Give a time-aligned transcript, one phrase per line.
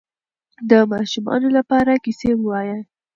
[0.69, 2.79] د ماشومانو لپاره کیسې ووایئ.